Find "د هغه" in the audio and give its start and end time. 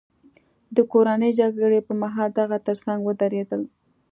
2.33-2.57